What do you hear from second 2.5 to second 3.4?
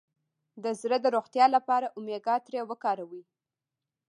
وکاروئ